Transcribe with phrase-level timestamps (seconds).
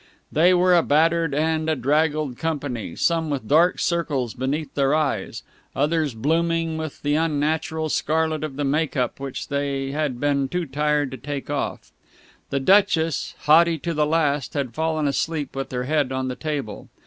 [0.31, 5.43] They were a battered and a draggled company, some with dark circles beneath their eyes,
[5.75, 10.65] others blooming with the unnatural scarlet of the make up which they had been too
[10.65, 11.91] tired to take off.
[12.49, 16.89] The Duchess, haughty to the last, had fallen asleep with her head on the table.